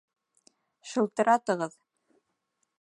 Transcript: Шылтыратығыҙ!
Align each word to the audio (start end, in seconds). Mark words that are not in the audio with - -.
Шылтыратығыҙ! 0.93 1.79